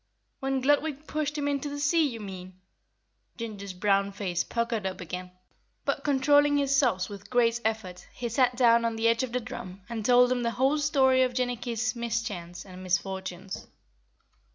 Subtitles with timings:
[0.39, 2.59] "When Gludwig pushed him into the sea, you mean?"
[3.37, 5.29] Ginger's brown face puckered up again,
[5.85, 9.31] but, controlling his sobs with a great effort, he sat down on the edge of
[9.31, 13.67] the drum and told them the whole story of Jinnicky's mischance and misfortunes.